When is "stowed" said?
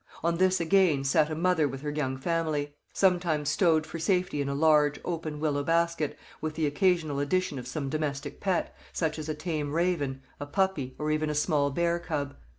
3.49-3.85